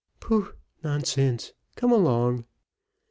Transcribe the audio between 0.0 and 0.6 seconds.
"Pooh!